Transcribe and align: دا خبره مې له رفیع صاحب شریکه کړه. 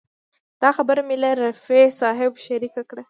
دا 0.61 0.69
خبره 0.77 1.01
مې 1.07 1.15
له 1.23 1.29
رفیع 1.41 1.87
صاحب 2.01 2.31
شریکه 2.45 2.81
کړه. 2.89 2.99